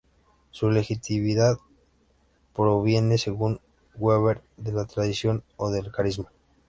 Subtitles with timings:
[0.49, 1.59] Su legitimidad
[2.55, 3.59] proviene según
[3.93, 6.31] Weber de la tradición o del carisma.